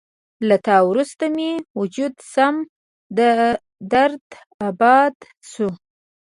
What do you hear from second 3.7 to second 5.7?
درداباد شو